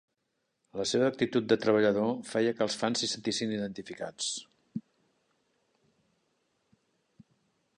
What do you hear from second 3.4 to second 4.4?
identificats.